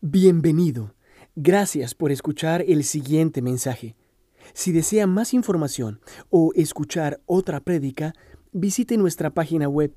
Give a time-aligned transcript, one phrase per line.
[0.00, 0.94] Bienvenido.
[1.34, 3.96] Gracias por escuchar el siguiente mensaje.
[4.54, 8.14] Si desea más información o escuchar otra prédica,
[8.52, 9.96] visite nuestra página web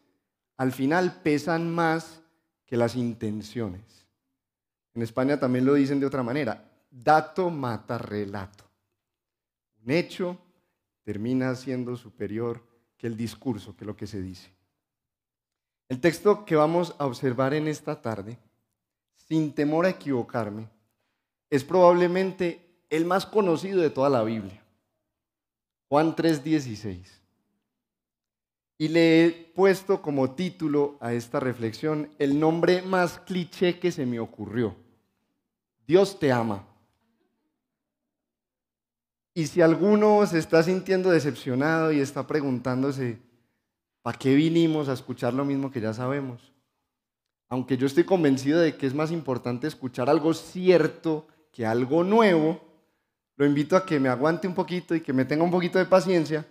[0.56, 2.22] al final pesan más
[2.64, 3.82] que las intenciones.
[4.94, 8.62] En España también lo dicen de otra manera, dato mata relato.
[9.84, 10.38] Un hecho
[11.02, 12.62] termina siendo superior
[12.96, 14.48] que el discurso, que lo que se dice.
[15.88, 18.38] El texto que vamos a observar en esta tarde,
[19.16, 20.68] sin temor a equivocarme,
[21.50, 24.62] es probablemente el más conocido de toda la Biblia.
[25.88, 27.21] Juan 3:16.
[28.78, 34.06] Y le he puesto como título a esta reflexión el nombre más cliché que se
[34.06, 34.74] me ocurrió.
[35.86, 36.66] Dios te ama.
[39.34, 43.18] Y si alguno se está sintiendo decepcionado y está preguntándose,
[44.02, 46.52] ¿para qué vinimos a escuchar lo mismo que ya sabemos?
[47.48, 52.60] Aunque yo estoy convencido de que es más importante escuchar algo cierto que algo nuevo,
[53.36, 55.84] lo invito a que me aguante un poquito y que me tenga un poquito de
[55.84, 56.46] paciencia,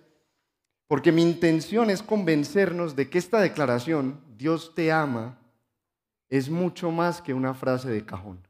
[0.91, 5.39] porque mi intención es convencernos de que esta declaración, Dios te ama,
[6.27, 8.45] es mucho más que una frase de cajón.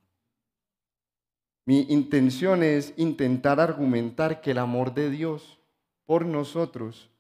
[1.68, 5.59] Mi intención es intentar argumentar que el amor de Dios
[6.07, 7.12] por nosotros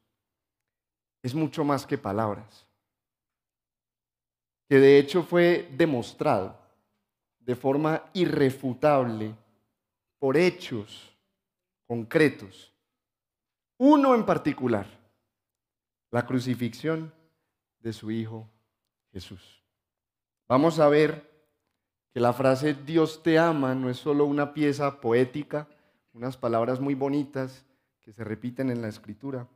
[1.21, 2.65] es mucho más que palabras,
[4.67, 6.57] que de hecho fue demostrado
[7.41, 9.35] de forma irrefutable
[10.17, 11.15] por hechos
[11.85, 12.73] concretos.
[13.77, 15.00] Uno en particular,
[16.11, 17.13] la crucifixión
[17.79, 18.49] de su Hijo
[19.11, 19.63] Jesús.
[20.47, 21.29] Vamos a ver
[22.13, 25.67] que la frase Dios te ama no es solo una pieza poética,
[26.13, 27.65] unas palabras muy bonitas
[28.01, 29.47] que se repiten en la escritura,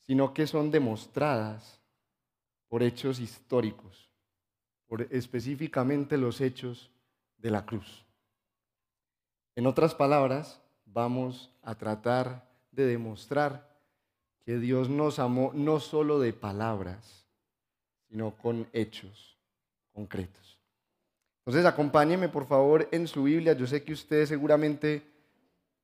[0.00, 1.80] sino que son demostradas
[2.68, 4.08] por hechos históricos
[4.88, 6.90] por específicamente los hechos
[7.36, 8.06] de la cruz.
[9.54, 13.67] En otras palabras, vamos a tratar de demostrar
[14.48, 17.26] que Dios nos amó no solo de palabras,
[18.08, 19.36] sino con hechos
[19.92, 20.58] concretos.
[21.40, 23.52] Entonces, acompáñeme por favor en su Biblia.
[23.52, 25.02] Yo sé que usted seguramente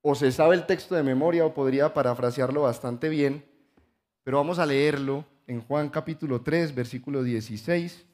[0.01, 3.45] o se sabe el texto de memoria o podría parafrasearlo bastante bien,
[4.23, 8.07] pero vamos a leerlo en Juan capítulo 3, versículo 16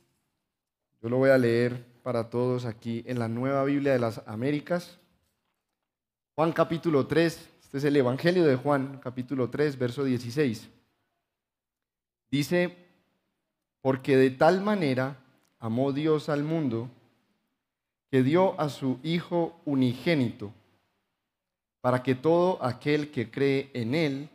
[1.03, 4.99] yo lo voy a leer para todos aquí en la Nueva Biblia de las Américas.
[6.35, 10.69] Juan capítulo 3, este es el Evangelio de Juan, capítulo 3, verso 16.
[12.29, 12.77] Dice,
[13.81, 15.19] porque de tal manera
[15.61, 16.91] amó Dios al mundo
[18.11, 20.53] que dio a su Hijo unigénito,
[21.81, 24.31] para que todo aquel que cree en Él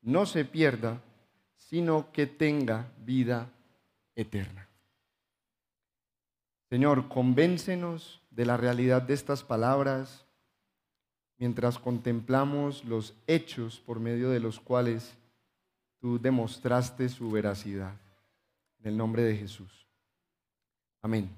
[0.00, 1.02] no se pierda,
[1.56, 3.50] sino que tenga vida
[4.16, 4.70] eterna.
[6.70, 10.24] Señor, convéncenos de la realidad de estas palabras
[11.40, 15.14] mientras contemplamos los hechos por medio de los cuales
[15.98, 17.94] tú demostraste su veracidad.
[18.80, 19.86] En el nombre de Jesús.
[21.00, 21.30] Amén.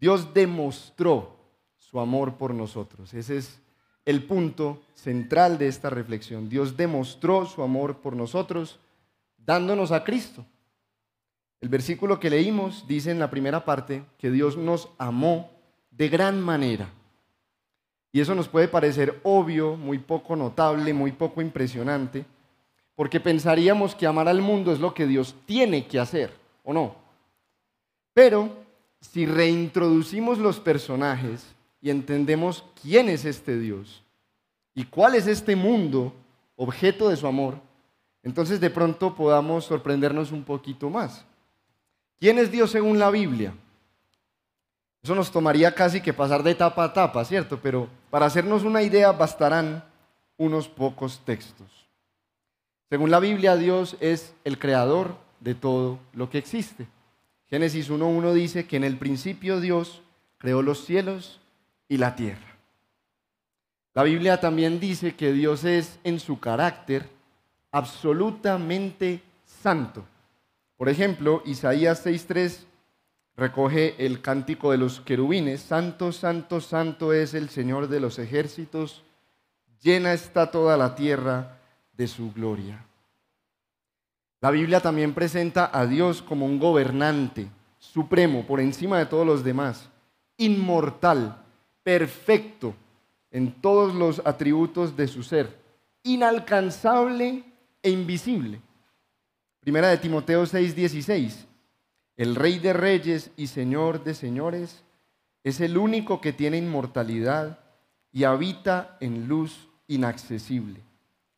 [0.00, 1.36] Dios demostró
[1.76, 3.12] su amor por nosotros.
[3.12, 3.60] Ese es
[4.04, 6.48] el punto central de esta reflexión.
[6.48, 8.78] Dios demostró su amor por nosotros
[9.36, 10.46] dándonos a Cristo.
[11.60, 15.50] El versículo que leímos dice en la primera parte que Dios nos amó
[15.90, 16.88] de gran manera.
[18.12, 22.24] Y eso nos puede parecer obvio, muy poco notable, muy poco impresionante,
[22.94, 26.40] porque pensaríamos que amar al mundo es lo que Dios tiene que hacer.
[26.64, 26.94] ¿o no?
[28.14, 28.50] Pero
[29.00, 31.46] si reintroducimos los personajes
[31.80, 34.02] y entendemos quién es este Dios
[34.74, 36.12] y cuál es este mundo,
[36.56, 37.58] objeto de su amor,
[38.22, 41.24] entonces de pronto podamos sorprendernos un poquito más.
[42.18, 43.54] ¿Quién es Dios según la Biblia?
[45.02, 47.58] Eso nos tomaría casi que pasar de etapa a etapa, ¿cierto?
[47.62, 49.82] Pero para hacernos una idea bastarán
[50.36, 51.68] unos pocos textos.
[52.88, 56.86] Según la Biblia, Dios es el creador de todo lo que existe.
[57.48, 60.02] Génesis 1.1 dice que en el principio Dios
[60.38, 61.40] creó los cielos
[61.88, 62.56] y la tierra.
[63.94, 67.08] La Biblia también dice que Dios es en su carácter
[67.72, 70.04] absolutamente santo.
[70.76, 72.64] Por ejemplo, Isaías 6.3
[73.40, 79.02] recoge el cántico de los querubines, Santo, Santo, Santo es el Señor de los ejércitos,
[79.80, 81.58] llena está toda la tierra
[81.94, 82.84] de su gloria.
[84.42, 87.48] La Biblia también presenta a Dios como un gobernante
[87.78, 89.88] supremo por encima de todos los demás,
[90.36, 91.42] inmortal,
[91.82, 92.74] perfecto
[93.30, 95.58] en todos los atributos de su ser,
[96.02, 97.42] inalcanzable
[97.82, 98.60] e invisible.
[99.60, 101.46] Primera de Timoteo 6:16.
[102.20, 104.84] El Rey de Reyes y Señor de Señores
[105.42, 107.60] es el único que tiene inmortalidad
[108.12, 110.80] y habita en luz inaccesible,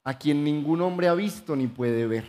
[0.03, 2.25] a quien ningún hombre ha visto ni puede ver.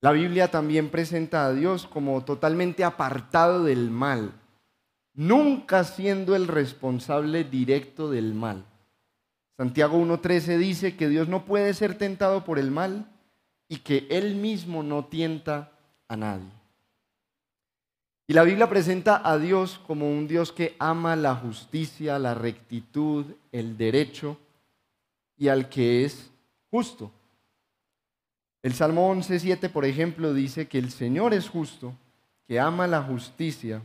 [0.00, 4.32] La Biblia también presenta a Dios como totalmente apartado del mal,
[5.14, 8.64] nunca siendo el responsable directo del mal.
[9.56, 13.08] Santiago 1.13 dice que Dios no puede ser tentado por el mal
[13.68, 15.70] y que Él mismo no tienta
[16.08, 16.65] a nadie.
[18.28, 23.24] Y la Biblia presenta a Dios como un Dios que ama la justicia, la rectitud,
[23.52, 24.36] el derecho
[25.36, 26.30] y al que es
[26.70, 27.12] justo.
[28.62, 31.94] El Salmo 11.7, por ejemplo, dice que el Señor es justo,
[32.48, 33.80] que ama la justicia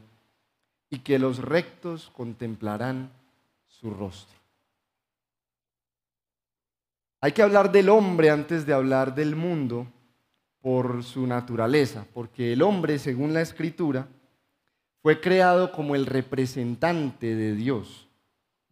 [0.89, 3.11] y que los rectos contemplarán
[3.67, 4.39] su rostro.
[7.19, 9.85] Hay que hablar del hombre antes de hablar del mundo
[10.61, 14.07] por su naturaleza, porque el hombre, según la escritura,
[15.01, 18.07] fue creado como el representante de Dios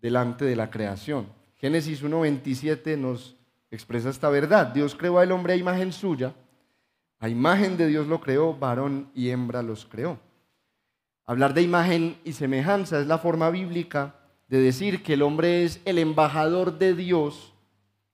[0.02, 1.28] delante de la creación.
[1.56, 3.36] Génesis 1.27 nos
[3.72, 4.68] expresa esta verdad.
[4.68, 6.34] Dios creó al hombre a imagen suya,
[7.20, 10.20] a imagen de Dios lo creó, varón y hembra los creó.
[11.26, 14.16] Hablar de imagen y semejanza es la forma bíblica
[14.48, 17.54] de decir que el hombre es el embajador de Dios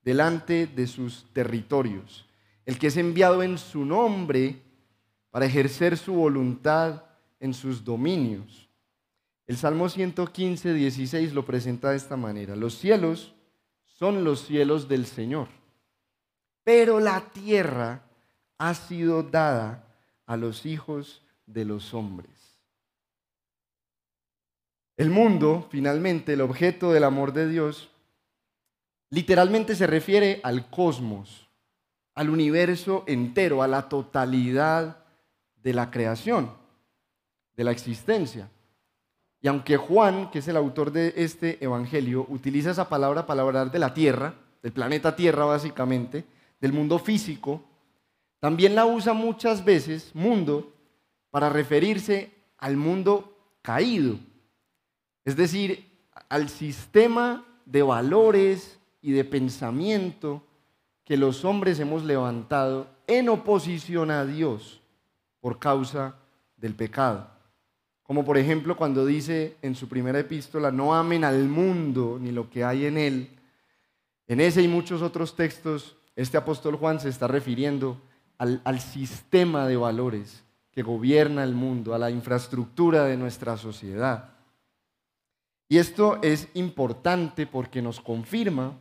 [0.04, 2.26] delante de sus territorios,
[2.66, 4.62] el que es enviado en su nombre
[5.32, 7.05] para ejercer su voluntad
[7.46, 8.68] en sus dominios.
[9.48, 12.56] El Salmo 115, 16 lo presenta de esta manera.
[12.56, 13.36] Los cielos
[13.86, 15.48] son los cielos del Señor,
[16.64, 18.02] pero la tierra
[18.58, 19.86] ha sido dada
[20.26, 22.60] a los hijos de los hombres.
[24.98, 27.92] El mundo, finalmente, el objeto del amor de Dios,
[29.12, 31.48] literalmente se refiere al cosmos,
[32.16, 35.06] al universo entero, a la totalidad
[35.62, 36.65] de la creación
[37.56, 38.50] de la existencia.
[39.42, 43.72] Y aunque Juan, que es el autor de este evangelio, utiliza esa palabra para hablar
[43.72, 46.26] de la tierra, del planeta Tierra básicamente,
[46.60, 47.62] del mundo físico,
[48.40, 50.74] también la usa muchas veces, mundo,
[51.30, 54.18] para referirse al mundo caído,
[55.24, 55.92] es decir,
[56.30, 60.42] al sistema de valores y de pensamiento
[61.04, 64.82] que los hombres hemos levantado en oposición a Dios
[65.42, 66.16] por causa
[66.58, 67.35] del pecado.
[68.06, 72.50] Como por ejemplo cuando dice en su primera epístola, no amen al mundo ni lo
[72.50, 73.30] que hay en él.
[74.28, 78.00] En ese y muchos otros textos, este apóstol Juan se está refiriendo
[78.38, 84.36] al, sistema de valores que gobierna el mundo, a la infraestructura de nuestra sociedad.
[85.68, 88.74] Y esto es importante porque nos confirma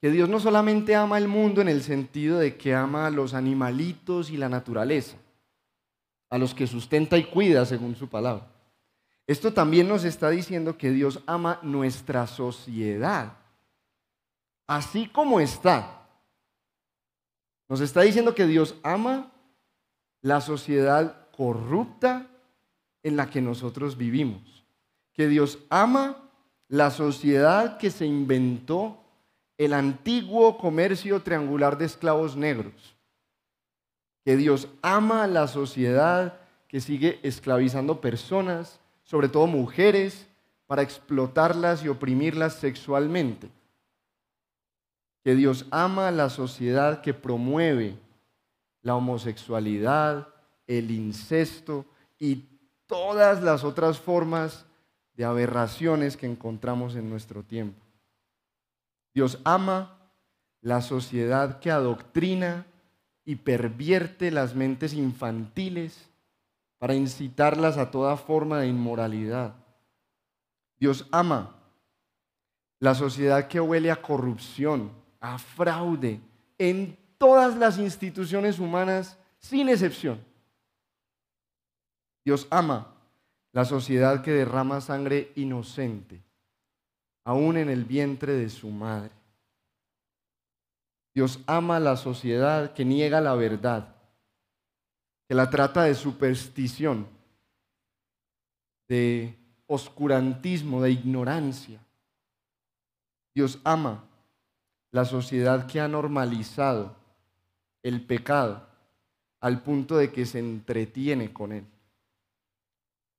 [0.00, 3.34] que Dios no solamente ama el mundo en el sentido de que ama a los
[3.34, 5.16] animalitos y la naturaleza,
[6.30, 8.46] a los que sustenta y cuida según su palabra.
[9.26, 13.34] Esto también nos está diciendo que Dios ama nuestra sociedad,
[14.66, 16.08] así como está.
[17.68, 19.30] Nos está diciendo que Dios ama
[20.22, 22.26] la sociedad corrupta
[23.02, 24.64] en la que nosotros vivimos,
[25.12, 26.28] que Dios ama
[26.68, 29.02] la sociedad que se inventó
[29.58, 32.96] el antiguo comercio triangular de esclavos negros
[34.24, 40.28] que Dios ama a la sociedad que sigue esclavizando personas, sobre todo mujeres,
[40.66, 43.50] para explotarlas y oprimirlas sexualmente.
[45.24, 47.98] Que Dios ama a la sociedad que promueve
[48.82, 50.28] la homosexualidad,
[50.66, 51.84] el incesto
[52.18, 52.44] y
[52.86, 54.64] todas las otras formas
[55.14, 57.84] de aberraciones que encontramos en nuestro tiempo.
[59.12, 59.98] Dios ama
[60.60, 62.66] la sociedad que adoctrina
[63.30, 66.10] y pervierte las mentes infantiles
[66.78, 69.54] para incitarlas a toda forma de inmoralidad.
[70.80, 71.54] Dios ama
[72.80, 76.20] la sociedad que huele a corrupción, a fraude
[76.58, 80.20] en todas las instituciones humanas sin excepción.
[82.24, 82.92] Dios ama
[83.52, 86.20] la sociedad que derrama sangre inocente,
[87.22, 89.12] aún en el vientre de su madre.
[91.14, 93.96] Dios ama la sociedad que niega la verdad,
[95.28, 97.06] que la trata de superstición,
[98.88, 99.36] de
[99.66, 101.80] oscurantismo, de ignorancia.
[103.34, 104.04] Dios ama
[104.92, 106.96] la sociedad que ha normalizado
[107.82, 108.66] el pecado
[109.40, 111.64] al punto de que se entretiene con él.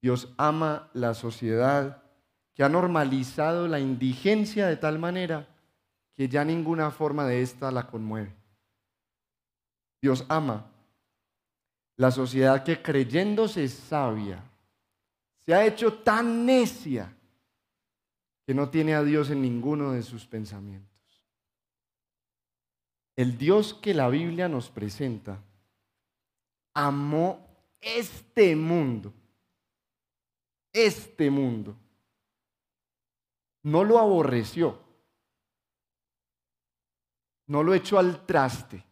[0.01, 2.03] Dios ama la sociedad
[2.53, 5.48] que ha normalizado la indigencia de tal manera
[6.21, 8.31] que ya ninguna forma de esta la conmueve.
[9.99, 10.69] Dios ama
[11.97, 14.43] la sociedad que creyéndose sabia
[15.43, 17.11] se ha hecho tan necia
[18.45, 21.25] que no tiene a Dios en ninguno de sus pensamientos.
[23.15, 25.41] El Dios que la Biblia nos presenta
[26.75, 27.47] amó
[27.79, 29.11] este mundo,
[30.71, 31.75] este mundo.
[33.63, 34.90] No lo aborreció,
[37.48, 38.83] no lo echó al traste,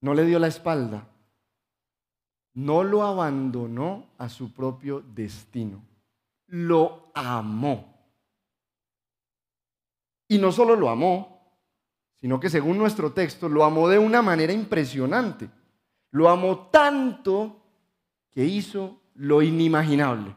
[0.00, 1.08] no le dio la espalda,
[2.54, 5.82] no lo abandonó a su propio destino,
[6.46, 7.94] lo amó.
[10.28, 11.36] Y no solo lo amó,
[12.14, 15.48] sino que según nuestro texto lo amó de una manera impresionante.
[16.10, 17.62] Lo amó tanto
[18.30, 20.34] que hizo lo inimaginable,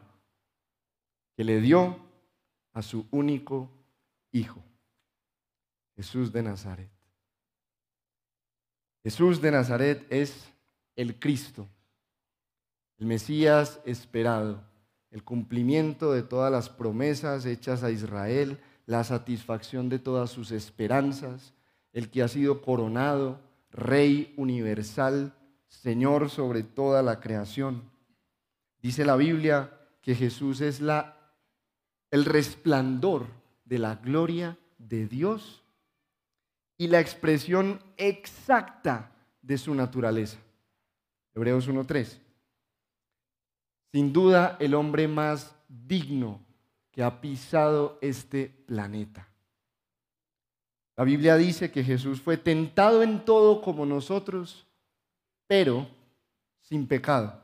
[1.34, 1.96] que le dio
[2.72, 3.70] a su único
[4.32, 4.62] hijo,
[6.00, 6.88] Jesús de Nazaret.
[9.02, 10.50] Jesús de Nazaret es
[10.96, 11.68] el Cristo,
[12.96, 14.64] el Mesías esperado,
[15.10, 21.52] el cumplimiento de todas las promesas hechas a Israel, la satisfacción de todas sus esperanzas,
[21.92, 23.38] el que ha sido coronado,
[23.70, 25.34] Rey universal,
[25.68, 27.82] Señor sobre toda la creación.
[28.80, 31.34] Dice la Biblia que Jesús es la,
[32.10, 33.26] el resplandor
[33.66, 35.59] de la gloria de Dios
[36.80, 40.38] y la expresión exacta de su naturaleza.
[41.34, 42.18] Hebreos 1.3.
[43.92, 46.40] Sin duda el hombre más digno
[46.90, 49.28] que ha pisado este planeta.
[50.96, 54.66] La Biblia dice que Jesús fue tentado en todo como nosotros,
[55.46, 55.86] pero
[56.62, 57.42] sin pecado.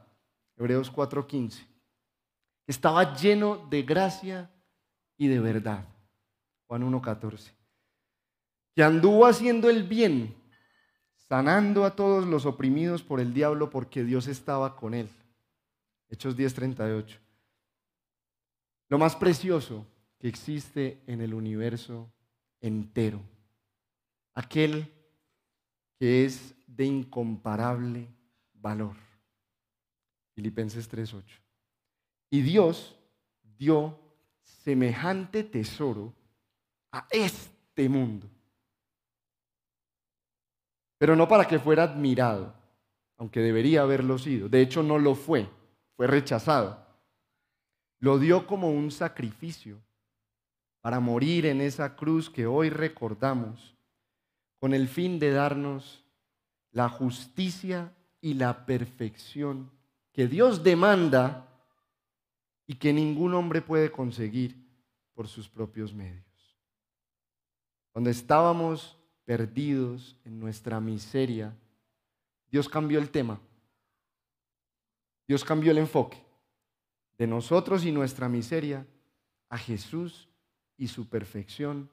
[0.56, 1.62] Hebreos 4:15.
[2.66, 4.50] Estaba lleno de gracia
[5.18, 5.84] y de verdad.
[6.66, 7.65] Juan 1:14.
[8.76, 10.36] Que anduvo haciendo el bien,
[11.16, 15.08] sanando a todos los oprimidos por el diablo porque Dios estaba con él.
[16.08, 17.18] Hechos 10:38.
[18.88, 19.84] Lo más precioso
[20.20, 22.12] que existe en el universo
[22.60, 23.20] entero
[24.36, 24.92] aquel
[25.98, 28.06] que es de incomparable
[28.52, 28.94] valor.
[30.34, 31.24] Filipenses 3:8.
[32.30, 32.96] Y Dios
[33.42, 33.98] dio
[34.42, 36.14] semejante tesoro
[36.92, 38.30] a este mundo.
[40.98, 42.54] Pero no para que fuera admirado,
[43.18, 44.48] aunque debería haberlo sido.
[44.48, 45.48] De hecho, no lo fue,
[45.96, 46.84] fue rechazado.
[47.98, 49.78] Lo dio como un sacrificio
[50.80, 53.74] para morir en esa cruz que hoy recordamos
[54.58, 56.04] con el fin de darnos
[56.72, 59.70] la justicia y la perfección
[60.12, 61.46] que Dios demanda
[62.66, 64.56] y que ningún hombre puede conseguir
[65.14, 66.24] por sus propios medios.
[67.92, 68.96] Cuando estábamos
[69.26, 71.54] perdidos en nuestra miseria,
[72.50, 73.38] Dios cambió el tema.
[75.28, 76.24] Dios cambió el enfoque
[77.18, 78.86] de nosotros y nuestra miseria
[79.50, 80.28] a Jesús
[80.78, 81.90] y su perfección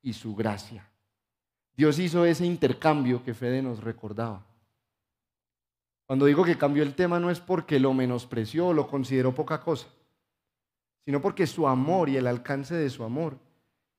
[0.00, 0.88] y su gracia.
[1.76, 4.46] Dios hizo ese intercambio que Fede nos recordaba.
[6.06, 9.60] Cuando digo que cambió el tema no es porque lo menospreció o lo consideró poca
[9.60, 9.88] cosa,
[11.04, 13.38] sino porque su amor y el alcance de su amor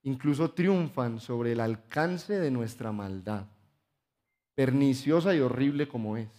[0.07, 3.45] incluso triunfan sobre el alcance de nuestra maldad,
[4.55, 6.29] perniciosa y horrible como es.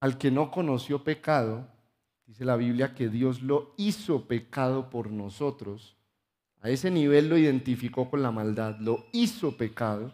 [0.00, 1.66] Al que no conoció pecado,
[2.26, 5.96] dice la Biblia que Dios lo hizo pecado por nosotros
[6.62, 10.12] a ese nivel lo identificó con la maldad, lo hizo pecado,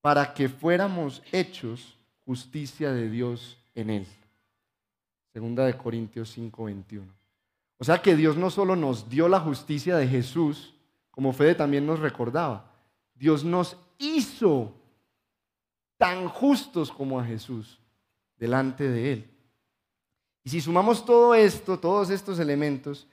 [0.00, 4.06] para que fuéramos hechos justicia de Dios en él.
[5.32, 7.21] Segunda de Corintios 5:21.
[7.82, 10.72] O sea que Dios no solo nos dio la justicia de Jesús,
[11.10, 12.70] como Fede también nos recordaba,
[13.12, 14.72] Dios nos hizo
[15.96, 17.80] tan justos como a Jesús
[18.36, 19.30] delante de Él.
[20.44, 23.08] Y si sumamos todo esto, todos estos elementos,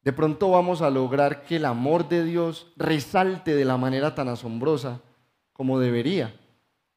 [0.00, 4.28] de pronto vamos a lograr que el amor de Dios resalte de la manera tan
[4.28, 5.02] asombrosa
[5.52, 6.34] como debería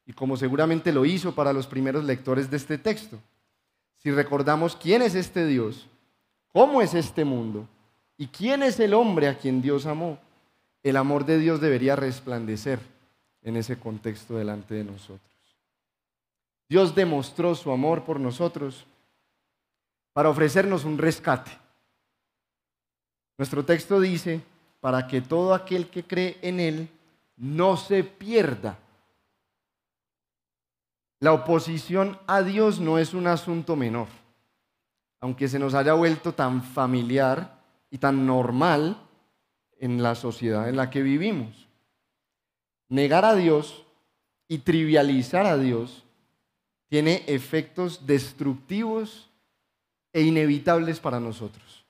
[0.05, 3.19] y como seguramente lo hizo para los primeros lectores de este texto.
[3.97, 5.89] Si recordamos quién es este Dios,
[6.53, 7.67] cómo es este mundo
[8.17, 10.19] y quién es el hombre a quien Dios amó,
[10.83, 12.79] el amor de Dios debería resplandecer
[13.43, 15.21] en ese contexto delante de nosotros.
[16.69, 18.85] Dios demostró su amor por nosotros
[20.13, 21.51] para ofrecernos un rescate.
[23.37, 24.41] Nuestro texto dice,
[24.79, 26.89] para que todo aquel que cree en Él
[27.37, 28.77] no se pierda.
[31.19, 34.07] La oposición a Dios no es un asunto menor,
[35.21, 38.97] aunque se nos haya vuelto tan familiar y tan normal
[39.79, 41.67] en la sociedad en la que vivimos.
[42.89, 43.85] Negar a Dios
[44.47, 46.03] y trivializar a Dios
[46.89, 49.29] tiene efectos destructivos
[50.11, 51.85] e inevitables para nosotros.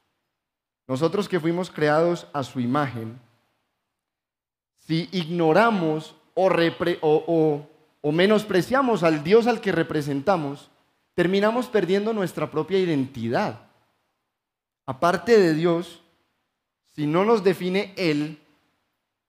[0.88, 3.20] Nosotros que fuimos creados a su imagen,
[4.78, 7.68] si ignoramos o,
[8.04, 10.71] menospreciamos al Dios al que representamos,
[11.22, 13.60] terminamos perdiendo nuestra propia identidad.
[14.88, 16.01] Aparte de Dios,
[16.96, 18.40] si no nos define Él,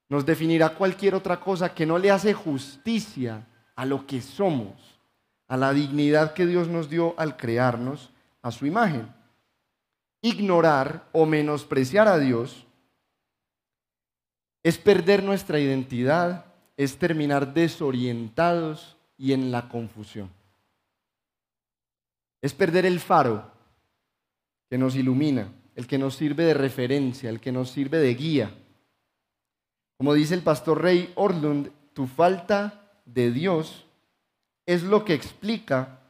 [0.09, 3.45] nos definirá cualquier otra cosa que no le hace justicia
[3.75, 4.73] a lo que somos,
[5.47, 8.09] a la dignidad que Dios nos dio al crearnos
[8.41, 9.13] a su imagen.
[10.23, 12.65] Ignorar o menospreciar a Dios
[14.63, 16.45] es perder nuestra identidad,
[16.75, 20.31] es terminar desorientados y en la confusión.
[22.43, 23.49] Es perder el faro
[24.69, 28.53] que nos ilumina, el que nos sirve de referencia, el que nos sirve de guía.
[29.97, 33.85] Como dice el pastor Rey Orlund, tu falta de Dios
[34.65, 36.01] es lo que explica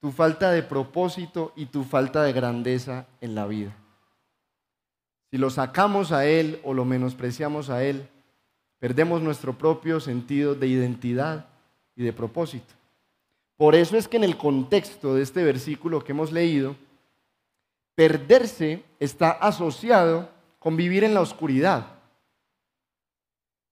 [0.00, 3.76] tu falta de propósito y tu falta de grandeza en la vida.
[5.30, 8.08] Si lo sacamos a Él o lo menospreciamos a Él,
[8.80, 11.46] perdemos nuestro propio sentido de identidad
[11.94, 12.74] y de propósito.
[13.60, 16.76] Por eso es que en el contexto de este versículo que hemos leído,
[17.94, 21.88] perderse está asociado con vivir en la oscuridad.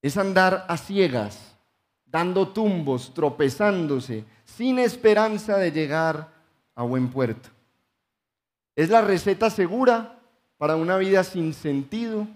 [0.02, 1.56] Es andar a ciegas,
[2.04, 6.34] dando tumbos, tropezándose, sin esperanza de llegar
[6.74, 7.48] a buen puerto.
[8.76, 10.18] Es la receta segura
[10.58, 12.26] para una vida sin sentido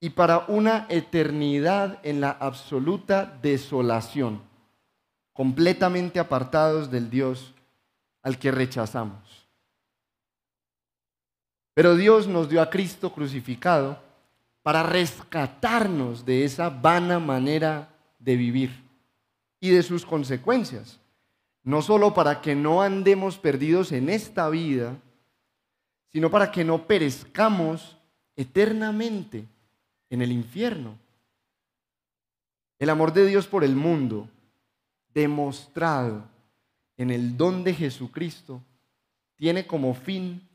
[0.00, 4.40] y para una eternidad en la absoluta desolación,
[5.36, 7.54] completamente apartados del Dios
[8.22, 9.46] al que rechazamos.
[11.74, 14.02] Pero Dios nos dio a Cristo crucificado
[14.62, 18.82] para rescatarnos de esa vana manera de vivir
[19.60, 20.98] y de sus consecuencias
[21.66, 24.96] no solo para que no andemos perdidos en esta vida,
[26.12, 27.96] sino para que no perezcamos
[28.36, 29.44] eternamente
[30.08, 30.96] en el infierno.
[32.78, 34.28] El amor de Dios por el mundo,
[35.16, 36.28] demostrado
[36.98, 38.62] en el don de Jesucristo,
[39.34, 40.46] tiene como fin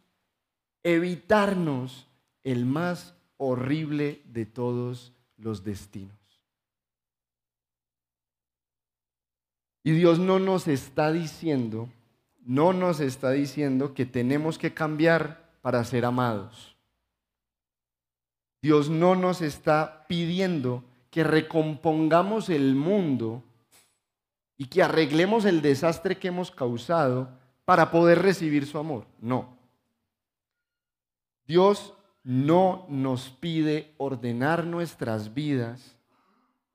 [0.83, 2.07] evitarnos
[2.43, 6.15] el más horrible de todos los destinos.
[9.83, 11.89] Y Dios no nos está diciendo,
[12.45, 16.77] no nos está diciendo que tenemos que cambiar para ser amados.
[18.61, 23.43] Dios no nos está pidiendo que recompongamos el mundo
[24.61, 29.07] y que arreglemos el desastre que hemos causado para poder recibir su amor.
[29.19, 29.57] No.
[31.47, 35.97] Dios no nos pide ordenar nuestras vidas,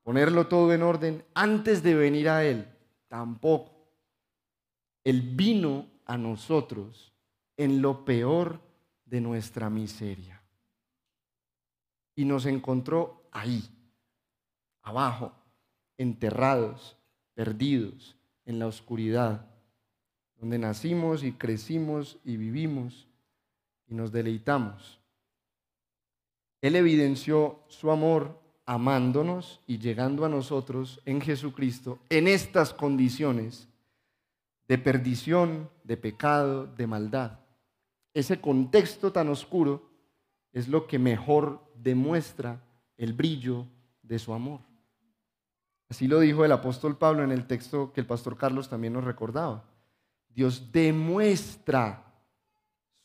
[0.03, 2.67] ponerlo todo en orden antes de venir a Él.
[3.07, 3.87] Tampoco.
[5.05, 7.13] Él vino a nosotros
[7.55, 8.59] en lo peor
[9.05, 10.43] de nuestra miseria.
[12.15, 13.63] Y nos encontró ahí,
[14.81, 15.31] abajo,
[15.97, 16.96] enterrados,
[17.37, 18.15] perdidos,
[18.47, 19.45] en la oscuridad,
[20.39, 23.07] donde nacimos y crecimos y vivimos
[23.85, 24.99] y nos deleitamos.
[26.61, 33.67] Él evidenció su amor amándonos y llegando a nosotros en Jesucristo en estas condiciones
[34.67, 37.37] de perdición, de pecado, de maldad.
[38.15, 39.91] Ese contexto tan oscuro
[40.53, 42.63] es lo que mejor demuestra
[42.97, 43.67] el brillo
[44.01, 44.61] de su amor.
[45.89, 49.03] Así lo dijo el apóstol Pablo en el texto que el pastor Carlos también nos
[49.03, 49.63] recordaba.
[50.29, 52.03] Dios demuestra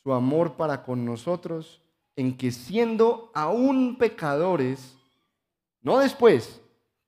[0.02, 1.80] su amor para con nosotros
[2.16, 4.96] en que siendo aún pecadores,
[5.80, 6.60] no después,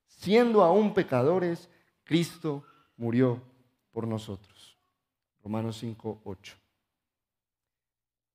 [0.06, 1.68] siendo aún pecadores,
[2.04, 2.64] Cristo
[2.96, 3.42] murió
[3.90, 4.78] por nosotros.
[5.42, 6.56] Romanos 5, 8.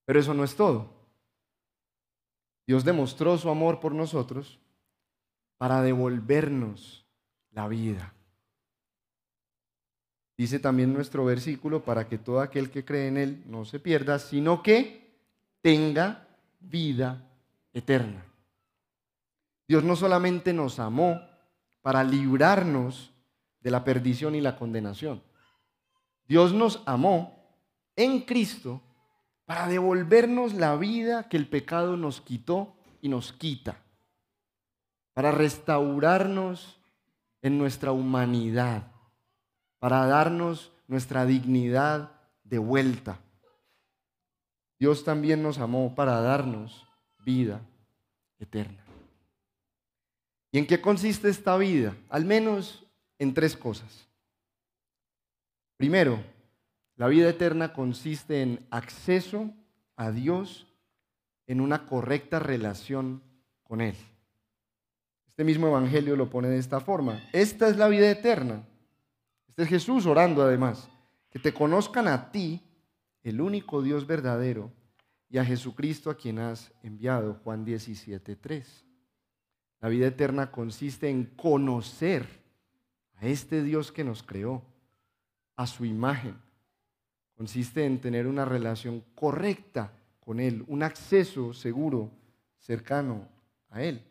[0.05, 0.93] Pero eso no es todo.
[2.67, 4.59] Dios demostró su amor por nosotros
[5.57, 6.98] para devolvernos
[7.59, 8.13] la vida.
[10.37, 14.17] Dice también nuestro versículo, para que todo aquel que cree en Él no se pierda,
[14.17, 15.11] sino que
[15.61, 16.25] tenga
[16.61, 17.21] vida
[17.73, 18.23] eterna.
[19.67, 21.21] Dios no solamente nos amó
[21.81, 23.11] para librarnos
[23.59, 25.21] de la perdición y la condenación.
[26.29, 27.43] Dios nos amó
[27.97, 28.81] en Cristo
[29.43, 33.81] para devolvernos la vida que el pecado nos quitó y nos quita,
[35.13, 36.78] para restaurarnos
[37.41, 38.91] en nuestra humanidad,
[39.79, 42.11] para darnos nuestra dignidad
[42.43, 43.19] de vuelta.
[44.79, 46.87] Dios también nos amó para darnos
[47.19, 47.61] vida
[48.39, 48.83] eterna.
[50.51, 51.95] ¿Y en qué consiste esta vida?
[52.09, 52.85] Al menos
[53.19, 54.07] en tres cosas.
[55.77, 56.23] Primero,
[56.95, 59.53] la vida eterna consiste en acceso
[59.95, 60.67] a Dios
[61.47, 63.21] en una correcta relación
[63.63, 63.95] con Él.
[65.39, 67.23] Este mismo Evangelio lo pone de esta forma.
[67.31, 68.67] Esta es la vida eterna.
[69.47, 70.89] Este es Jesús orando además.
[71.29, 72.61] Que te conozcan a ti,
[73.23, 74.69] el único Dios verdadero,
[75.29, 77.35] y a Jesucristo a quien has enviado.
[77.35, 78.85] Juan 17, 3.
[79.79, 82.27] La vida eterna consiste en conocer
[83.15, 84.61] a este Dios que nos creó,
[85.55, 86.35] a su imagen.
[87.37, 92.11] Consiste en tener una relación correcta con Él, un acceso seguro,
[92.57, 93.25] cercano
[93.69, 94.03] a Él.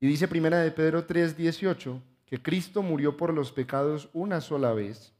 [0.00, 4.72] Y dice primera de Pedro 3, 18, que Cristo murió por los pecados una sola
[4.72, 5.12] vez,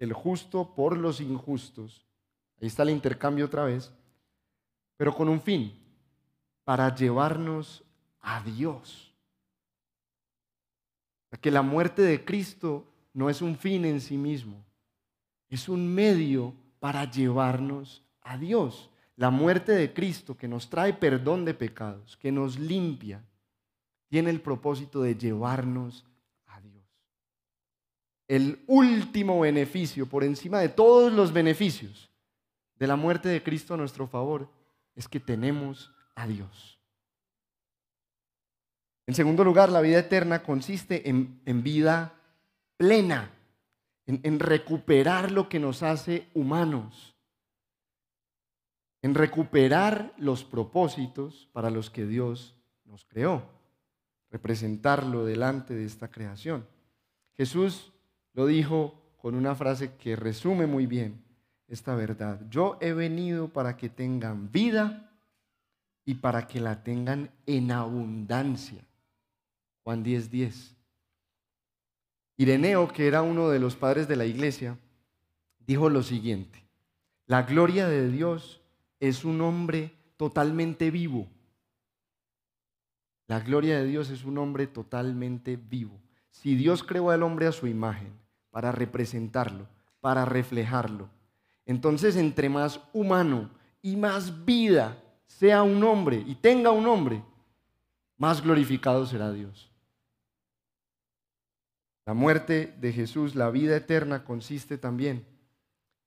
[0.00, 2.04] el justo por los injustos.
[2.60, 3.92] Ahí está el intercambio otra vez,
[4.96, 5.78] pero con un fin,
[6.64, 7.84] para llevarnos
[8.20, 9.14] a Dios.
[11.40, 14.64] Que la muerte de Cristo no es un fin en sí mismo,
[15.48, 18.90] es un medio para llevarnos a Dios.
[19.16, 23.22] La muerte de Cristo que nos trae perdón de pecados, que nos limpia,
[24.10, 26.04] tiene el propósito de llevarnos
[26.46, 26.84] a Dios.
[28.28, 32.10] El último beneficio, por encima de todos los beneficios
[32.74, 34.50] de la muerte de Cristo a nuestro favor,
[34.96, 36.78] es que tenemos a Dios.
[39.06, 42.14] En segundo lugar, la vida eterna consiste en, vida
[42.76, 43.30] plena,
[44.06, 47.14] en, en recuperar lo que nos hace humanos,
[49.02, 53.59] en recuperar los propósitos para los que Dios nos creó,
[54.30, 56.66] representarlo delante de esta creación.
[57.36, 57.92] Jesús
[58.32, 61.22] lo dijo con una frase que resume muy bien
[61.68, 62.40] esta verdad.
[62.50, 65.10] Yo he venido para que tengan vida
[66.04, 68.84] y para que la tengan en abundancia.
[69.84, 70.30] Juan 10:10.
[70.30, 70.76] 10.
[72.36, 74.78] Ireneo, que era uno de los padres de la iglesia,
[75.58, 76.64] dijo lo siguiente,
[77.26, 78.62] la gloria de Dios
[78.98, 81.28] es un hombre totalmente vivo.
[83.30, 85.96] La gloria de Dios es un hombre totalmente vivo.
[86.32, 88.12] Si Dios creó al hombre a su imagen
[88.50, 89.68] para representarlo,
[90.00, 91.08] para reflejarlo,
[91.64, 93.48] entonces entre más humano
[93.82, 97.22] y más vida sea un hombre y tenga un hombre,
[98.16, 99.70] más glorificado será Dios.
[102.06, 105.24] La muerte de Jesús, la vida eterna, consiste también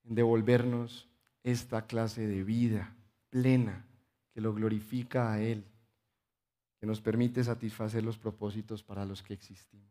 [0.06, 1.08] en devolvernos
[1.42, 2.94] esta clase de vida
[3.30, 3.86] plena
[4.34, 5.64] que lo glorifica a Él,
[6.84, 9.88] que nos permite satisfacer los propósitos para los que existimos.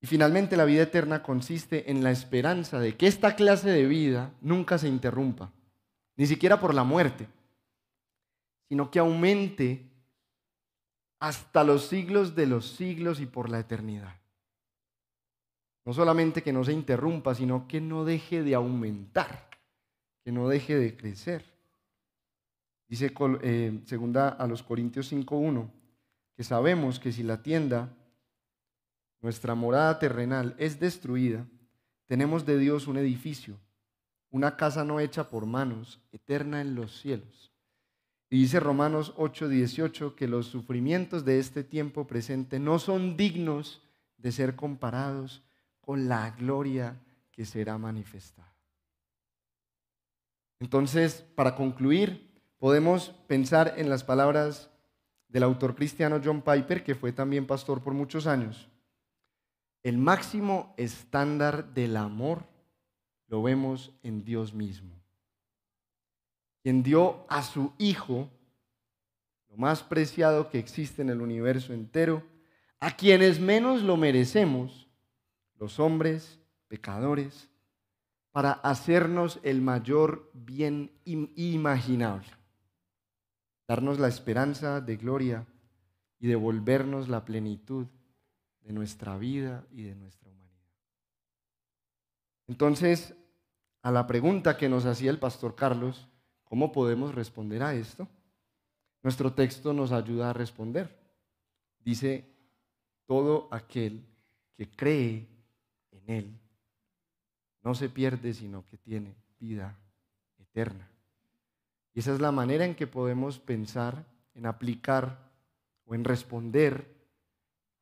[0.00, 4.32] Y finalmente la vida eterna consiste en la esperanza de que esta clase de vida
[4.40, 5.50] nunca se interrumpa,
[6.16, 7.26] ni siquiera por la muerte,
[8.68, 9.90] sino que aumente
[11.18, 14.20] hasta los siglos de los siglos y por la eternidad.
[15.84, 19.50] No solamente que no se interrumpa, sino que no deje de aumentar,
[20.24, 21.44] que no deje de crecer.
[22.90, 25.70] Dice eh, segunda a los Corintios 5.1,
[26.34, 27.96] que sabemos que si la tienda,
[29.20, 31.46] nuestra morada terrenal, es destruida,
[32.06, 33.60] tenemos de Dios un edificio,
[34.30, 37.52] una casa no hecha por manos, eterna en los cielos.
[38.28, 43.82] Y dice Romanos 8:18 que los sufrimientos de este tiempo presente no son dignos
[44.16, 45.44] de ser comparados
[45.80, 47.00] con la gloria
[47.30, 48.52] que será manifestada.
[50.58, 52.29] Entonces, para concluir,
[52.60, 54.70] podemos pensar en las palabras
[55.28, 58.68] del autor cristiano John Piper, que fue también pastor por muchos años,
[59.82, 62.44] El máximo estándar del amor
[63.28, 64.94] lo vemos en Dios mismo,
[66.62, 68.28] quien dio a su Hijo,
[69.48, 72.22] lo más preciado que existe en el universo entero,
[72.78, 74.86] a quienes menos lo merecemos,
[75.58, 77.48] los hombres pecadores,
[78.32, 82.28] para hacernos el mayor bien imaginable,
[83.70, 85.46] darnos la esperanza de gloria
[86.18, 87.86] y devolvernos la plenitud
[88.62, 90.72] de nuestra vida y de nuestra humanidad.
[92.48, 93.14] Entonces,
[93.82, 96.08] a la pregunta que nos hacía el pastor Carlos,
[96.42, 98.08] ¿cómo podemos responder a esto?
[99.04, 100.98] Nuestro texto nos ayuda a responder.
[101.78, 102.28] Dice,
[103.06, 104.04] todo aquel
[104.56, 105.28] que cree
[105.92, 106.40] en Él
[107.62, 109.78] no se pierde, sino que tiene vida
[110.38, 110.89] eterna.
[111.94, 115.30] Y esa es la manera en que podemos pensar en aplicar
[115.84, 116.86] o en responder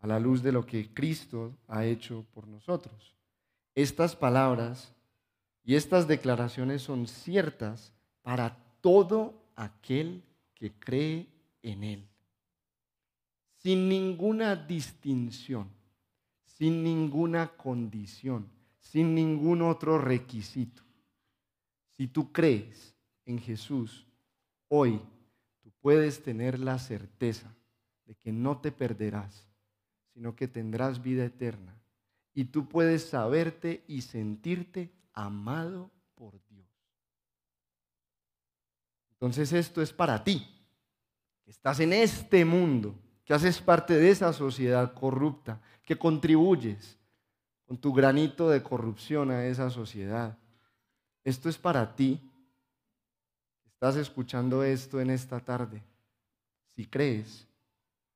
[0.01, 3.15] a la luz de lo que Cristo ha hecho por nosotros.
[3.75, 4.95] Estas palabras
[5.65, 7.93] y estas declaraciones son ciertas
[8.23, 10.23] para todo aquel
[10.55, 11.29] que cree
[11.63, 12.09] en Él,
[13.57, 15.69] sin ninguna distinción,
[16.45, 18.49] sin ninguna condición,
[18.81, 20.83] sin ningún otro requisito.
[21.93, 22.95] Si tú crees
[23.29, 24.07] en Jesús,
[24.69, 25.01] hoy
[25.61, 27.55] tú puedes tener la certeza
[28.07, 29.47] de que no te perderás,
[30.15, 31.77] sino que tendrás vida eterna.
[32.35, 36.67] Y tú puedes saberte y sentirte amado por Dios.
[39.13, 40.47] Entonces esto es para ti,
[41.45, 46.99] que estás en este mundo, que haces parte de esa sociedad corrupta, que contribuyes
[47.67, 50.39] con tu granito de corrupción a esa sociedad.
[51.25, 52.28] Esto es para ti.
[53.79, 55.81] Estás escuchando esto en esta tarde.
[56.75, 57.47] Si crees,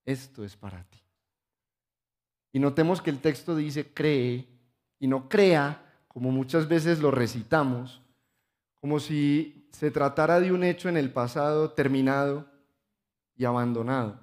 [0.05, 0.98] esto es para ti.
[2.53, 4.44] Y notemos que el texto dice cree
[4.98, 8.03] y no crea, como muchas veces lo recitamos,
[8.81, 12.44] como si se tratara de un hecho en el pasado terminado
[13.37, 14.18] y abandonado.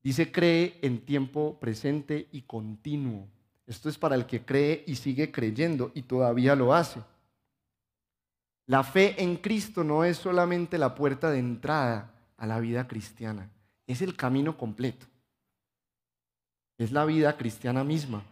[0.00, 3.26] Dice cree en tiempo presente y continuo.
[3.66, 7.00] Esto es para el que cree y sigue creyendo y todavía lo hace.
[8.70, 13.50] La fe en Cristo no es solamente la puerta de entrada a la vida cristiana,
[13.86, 15.06] es el camino completo
[16.80, 18.24] es la vida cristiana misma.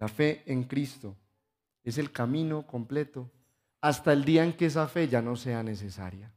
[0.00, 1.14] La fe en Cristo
[1.84, 3.30] es el camino completo
[3.80, 6.34] hasta el día en que esa fe ya no sea necesaria.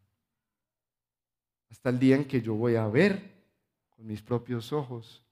[1.72, 3.24] Hasta el día en que yo voy a ver
[3.90, 5.24] con mis propios ojos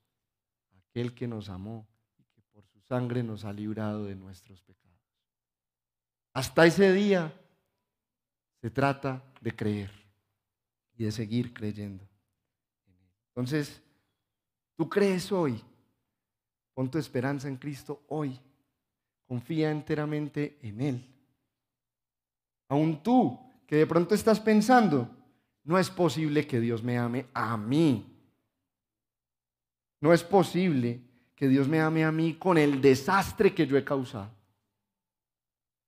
[0.73, 4.63] a aquel que nos amó y que por su sangre nos ha librado de nuestros
[4.63, 4.88] pecados.
[6.39, 7.34] Hasta ese día
[8.62, 9.91] se trata de creer
[10.97, 12.08] y de seguir creyendo.
[13.30, 13.82] Entonces,
[14.80, 15.62] Tú crees hoy.
[16.73, 18.39] Pon tu esperanza en Cristo hoy.
[19.28, 21.06] Confía enteramente en Él.
[22.69, 25.10] Aún tú, que de pronto estás pensando,
[25.65, 28.06] no es posible que Dios me ame a mí.
[29.99, 31.02] No es posible
[31.36, 34.32] que Dios me ame a mí con el desastre que yo he causado.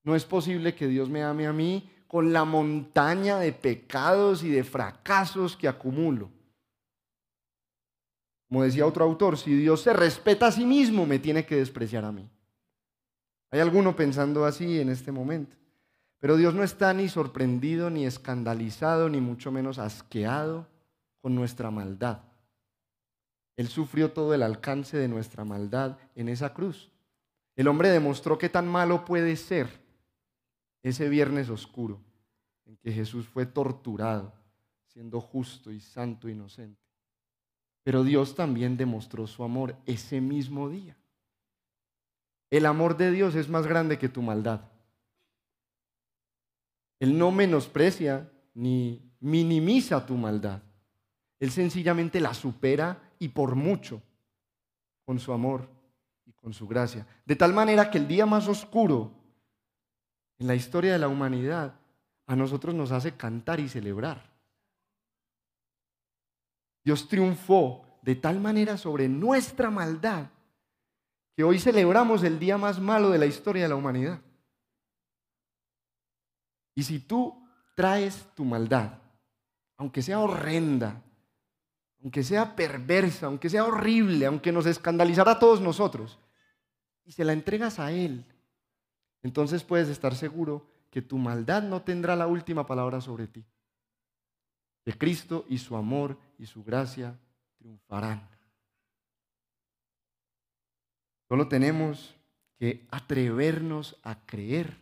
[0.03, 4.49] No es posible que Dios me ame a mí con la montaña de pecados y
[4.49, 6.29] de fracasos que acumulo.
[8.49, 12.03] Como decía otro autor, si Dios se respeta a sí mismo, me tiene que despreciar
[12.03, 12.29] a mí.
[13.49, 15.55] Hay alguno pensando así en este momento.
[16.19, 20.67] Pero Dios no está ni sorprendido, ni escandalizado, ni mucho menos asqueado
[21.21, 22.19] con nuestra maldad.
[23.55, 26.91] Él sufrió todo el alcance de nuestra maldad en esa cruz.
[27.55, 29.80] El hombre demostró qué tan malo puede ser
[30.83, 31.99] ese viernes oscuro
[32.65, 34.33] en que Jesús fue torturado,
[34.87, 36.81] siendo justo y santo inocente.
[37.83, 40.95] Pero Dios también demostró su amor ese mismo día.
[42.49, 44.61] El amor de Dios es más grande que tu maldad.
[46.99, 50.61] Él no menosprecia ni minimiza tu maldad.
[51.39, 54.01] Él sencillamente la supera y por mucho
[55.05, 55.67] con su amor
[56.25, 57.07] y con su gracia.
[57.25, 59.20] De tal manera que el día más oscuro
[60.41, 61.75] en la historia de la humanidad
[62.25, 64.27] a nosotros nos hace cantar y celebrar.
[66.83, 70.31] Dios triunfó de tal manera sobre nuestra maldad
[71.35, 74.19] que hoy celebramos el día más malo de la historia de la humanidad.
[76.73, 78.93] Y si tú traes tu maldad,
[79.77, 81.03] aunque sea horrenda,
[82.01, 86.17] aunque sea perversa, aunque sea horrible, aunque nos escandalizara a todos nosotros,
[87.05, 88.25] y se la entregas a Él,
[89.23, 93.45] entonces puedes estar seguro que tu maldad no tendrá la última palabra sobre ti
[94.85, 97.19] de Cristo y su amor y su gracia
[97.57, 98.27] triunfarán.
[101.27, 102.15] Solo tenemos
[102.57, 104.75] que atrevernos a creer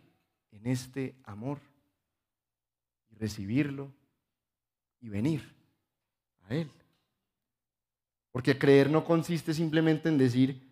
[0.50, 1.60] en este amor
[3.10, 3.92] y recibirlo
[5.00, 5.54] y venir
[6.42, 6.70] a Él.
[8.32, 10.69] Porque creer no consiste simplemente en decir,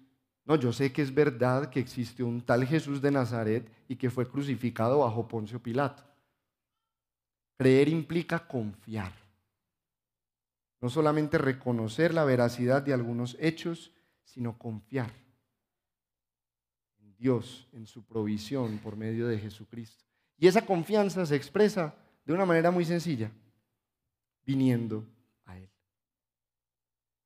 [0.49, 4.09] no, yo sé que es verdad que existe un tal Jesús de Nazaret y que
[4.09, 6.03] fue crucificado bajo Poncio Pilato.
[7.59, 9.13] Creer implica confiar.
[10.81, 13.93] No solamente reconocer la veracidad de algunos hechos,
[14.25, 15.13] sino confiar
[16.99, 20.03] en Dios, en su provisión por medio de Jesucristo.
[20.39, 23.31] Y esa confianza se expresa de una manera muy sencilla,
[24.47, 25.05] viniendo
[25.45, 25.69] a Él.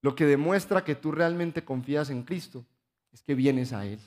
[0.00, 2.66] Lo que demuestra que tú realmente confías en Cristo
[3.12, 4.00] es que vienes a Él,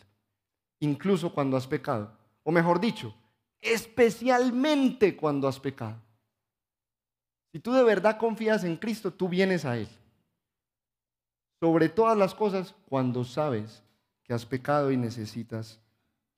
[0.80, 2.12] incluso cuando has pecado.
[2.44, 3.16] O mejor dicho,
[3.62, 6.02] especialmente cuando has pecado.
[7.52, 9.88] Si tú de verdad confías en Cristo, tú vienes a Él.
[11.60, 13.82] Sobre todas las cosas, cuando sabes
[14.24, 15.80] que has pecado y necesitas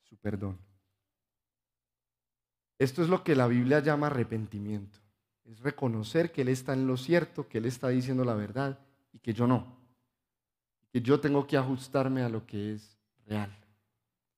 [0.04, 0.58] su perdón.
[2.80, 5.00] Esto es lo que la Biblia llama arrepentimiento.
[5.46, 8.80] Es reconocer que Él está en lo cierto, que Él está diciendo la verdad
[9.12, 9.77] y que yo no.
[10.98, 13.56] Que yo tengo que ajustarme a lo que es real.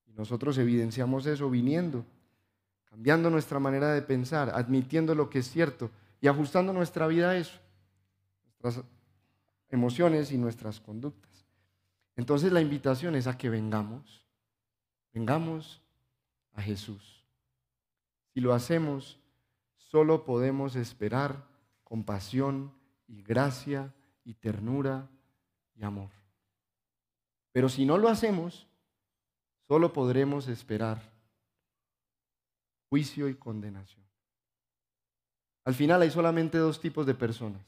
[0.06, 2.04] Y nosotros evidenciamos eso viniendo,
[2.84, 7.38] cambiando nuestra manera de pensar, admitiendo lo que es cierto y ajustando nuestra vida a
[7.38, 7.58] eso,
[8.44, 8.84] nuestras
[9.70, 11.46] emociones y nuestras conductas.
[12.18, 14.28] Entonces la invitación es a que vengamos,
[15.14, 15.82] vengamos
[16.56, 17.24] a Jesús.
[18.34, 19.18] Si lo hacemos,
[19.78, 21.42] solo podemos esperar
[21.86, 22.74] compasión
[23.08, 23.94] y gracia
[24.26, 25.08] y ternura
[25.74, 26.19] y amor.
[27.52, 28.68] Pero si no lo hacemos,
[29.68, 31.02] solo podremos esperar
[32.90, 34.06] juicio y condenación.
[35.64, 37.62] Al final hay solamente dos tipos de personas,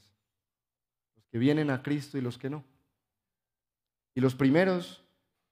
[1.16, 2.64] los que vienen a Cristo y los que no.
[4.16, 5.04] Y los primeros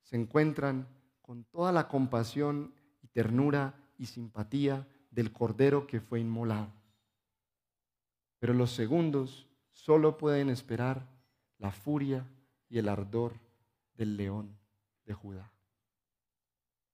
[0.04, 0.88] se encuentran
[1.22, 6.72] con toda la compasión y ternura y simpatía del Cordero que fue inmolado.
[8.40, 11.08] Pero los segundos solo pueden esperar
[11.58, 12.26] la furia
[12.70, 13.34] y el ardor
[14.00, 14.58] del león
[15.06, 15.52] de Judá.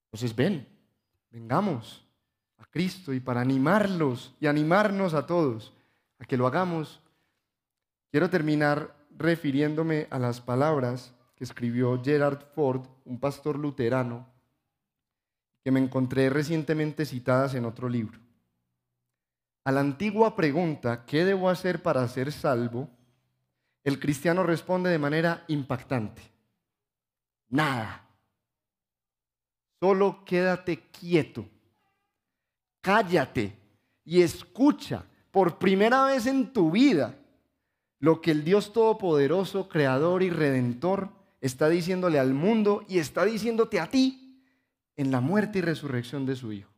[0.08, 0.68] Entonces ven,
[1.30, 2.04] vengamos
[2.58, 5.72] a Cristo y para animarlos y animarnos a todos
[6.18, 7.02] a que lo hagamos,
[8.10, 14.26] quiero terminar refiriéndome a las palabras que escribió Gerard Ford, un pastor luterano,
[15.64, 18.20] que me encontré recientemente citadas en otro libro.
[19.64, 22.90] A la antigua pregunta, ¿qué debo hacer para ser salvo?
[23.84, 26.35] El cristiano responde de manera impactante.
[27.50, 28.08] Nada.
[29.80, 31.48] Solo quédate quieto.
[32.82, 33.56] Cállate
[34.04, 37.18] y escucha por primera vez en tu vida
[38.00, 41.10] lo que el Dios Todopoderoso, Creador y Redentor
[41.42, 44.44] está diciéndole al mundo y está diciéndote a ti
[44.96, 46.72] en la muerte y resurrección de su Hijo.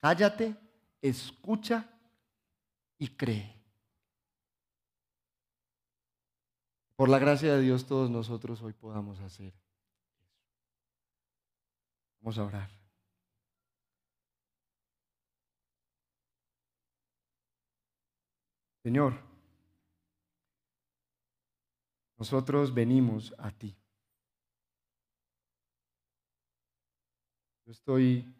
[0.00, 0.56] Cállate,
[1.00, 1.88] escucha
[2.98, 3.54] y cree.
[6.96, 9.52] Por la gracia de Dios todos nosotros hoy podamos hacer.
[12.24, 12.70] Vamos a orar.
[18.82, 19.12] Señor,
[22.16, 23.76] nosotros venimos a ti.
[27.66, 28.34] Yo estoy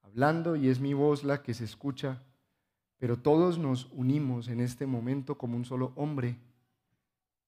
[0.00, 2.22] hablando y es mi voz la que se escucha,
[2.96, 6.38] pero todos nos unimos en este momento como un solo hombre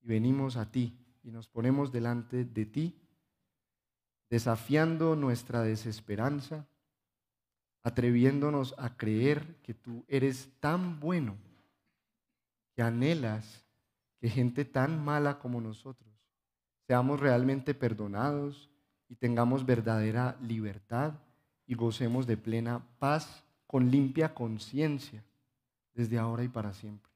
[0.02, 2.99] y venimos a ti y nos ponemos delante de ti,
[4.30, 6.66] desafiando nuestra desesperanza,
[7.82, 11.36] atreviéndonos a creer que tú eres tan bueno
[12.74, 13.64] que anhelas
[14.20, 16.10] que gente tan mala como nosotros
[16.90, 18.68] seamos realmente perdonados
[19.08, 21.14] y tengamos verdadera libertad
[21.64, 25.22] y gocemos de plena paz con limpia conciencia
[25.94, 27.08] desde ahora y para siempre.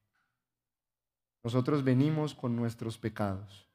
[1.43, 3.69] Nosotros venimos con nuestros pecados,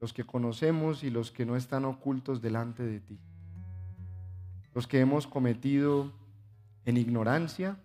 [0.00, 3.18] los que conocemos y los que no están ocultos delante de ti,
[4.74, 6.10] los que hemos cometido
[6.86, 7.76] en ignorancia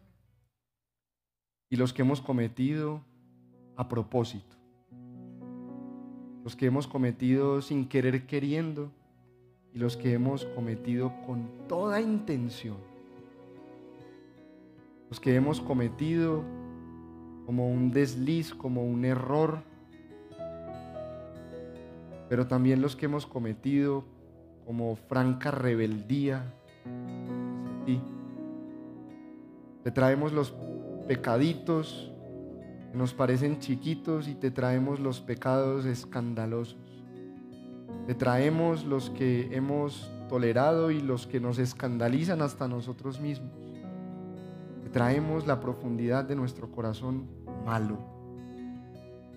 [1.70, 3.01] y los que hemos cometido
[3.76, 4.55] a propósito,
[6.45, 8.91] los que hemos cometido sin querer queriendo
[9.74, 12.78] y los que hemos cometido con toda intención,
[15.09, 16.43] los que hemos cometido
[17.45, 19.74] como un desliz, como un error,
[22.30, 24.05] pero también los que hemos cometido
[24.65, 28.01] como franca rebeldía hacia ti.
[29.84, 30.53] Te traemos los
[31.07, 32.11] pecaditos
[32.91, 36.78] que nos parecen chiquitos y te traemos los pecados escandalosos.
[38.07, 43.51] Te traemos los que hemos tolerado y los que nos escandalizan hasta nosotros mismos.
[44.84, 47.28] Te traemos la profundidad de nuestro corazón
[47.65, 48.14] malo.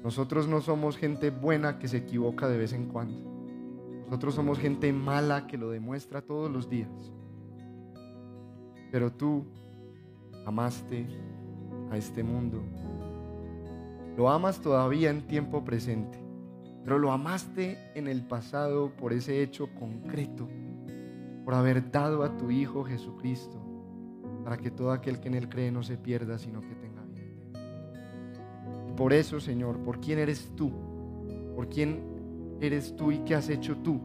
[0.03, 3.19] Nosotros no somos gente buena que se equivoca de vez en cuando.
[4.07, 7.13] Nosotros somos gente mala que lo demuestra todos los días.
[8.91, 9.45] Pero tú
[10.47, 11.07] amaste
[11.91, 12.63] a este mundo.
[14.17, 16.29] Lo amas todavía en tiempo presente
[16.89, 20.49] pero lo amaste en el pasado por ese hecho concreto,
[21.45, 23.61] por haber dado a tu Hijo Jesucristo,
[24.43, 26.88] para que todo aquel que en Él cree no se pierda, sino que tenga
[28.99, 30.73] por eso, Señor, por quién eres tú,
[31.55, 32.01] por quién
[32.61, 34.01] eres tú y qué has hecho tú,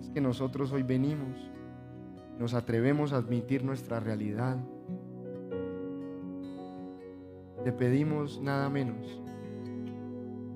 [0.00, 1.38] es que nosotros hoy venimos,
[2.38, 4.56] nos atrevemos a admitir nuestra realidad.
[7.64, 9.20] Te pedimos nada menos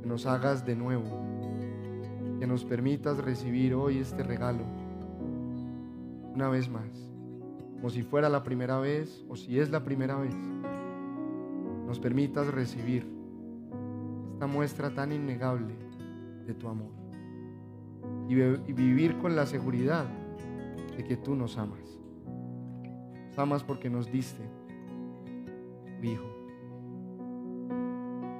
[0.00, 1.04] que nos hagas de nuevo
[2.40, 4.64] que nos permitas recibir hoy este regalo
[6.34, 6.88] una vez más,
[7.74, 10.34] como si fuera la primera vez o si es la primera vez.
[11.86, 13.17] Nos permitas recibir
[14.38, 15.74] esta muestra tan innegable
[16.46, 16.92] de tu amor
[18.28, 18.36] y,
[18.72, 20.06] vivir con la seguridad
[20.96, 21.98] de que tú nos amas.
[23.30, 24.48] Nos amas porque nos diste
[26.00, 26.24] tu Hijo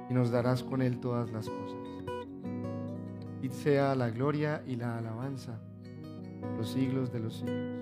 [0.09, 1.81] y nos darás con Él todas las cosas
[3.41, 5.59] y sea la gloria y la alabanza
[6.57, 7.77] los siglos de los siglos.